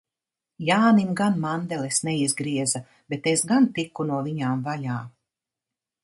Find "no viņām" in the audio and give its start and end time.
4.13-4.65